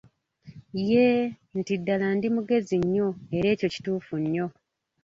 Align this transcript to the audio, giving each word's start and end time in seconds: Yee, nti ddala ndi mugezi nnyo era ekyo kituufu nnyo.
Yee, 0.87 1.19
nti 1.57 1.73
ddala 1.79 2.07
ndi 2.15 2.27
mugezi 2.35 2.75
nnyo 2.81 3.07
era 3.37 3.47
ekyo 3.53 3.67
kituufu 3.73 4.13
nnyo. 4.21 4.45